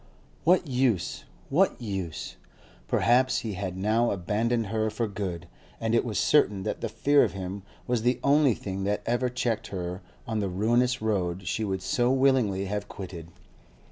What 0.45 0.65
use? 0.65 1.25
what 1.51 1.79
use? 1.79 2.35
Perhaps 2.87 3.41
he 3.41 3.53
had 3.53 3.77
now 3.77 4.09
abandoned 4.09 4.65
her 4.65 4.89
for 4.89 5.07
good, 5.07 5.47
and 5.79 5.93
it 5.93 6.03
was 6.03 6.17
certain 6.17 6.63
that 6.63 6.81
the 6.81 6.89
fear 6.89 7.23
of 7.23 7.33
him 7.33 7.61
was 7.85 8.01
the 8.01 8.19
only 8.23 8.55
thing 8.55 8.83
that 8.85 9.03
ever 9.05 9.29
checked 9.29 9.67
her 9.67 10.01
on 10.25 10.39
the 10.39 10.49
ruinous 10.49 11.03
road 11.03 11.47
she 11.47 11.63
would 11.63 11.83
so 11.83 12.11
willingly 12.11 12.65
have 12.65 12.87
quitted. 12.89 13.27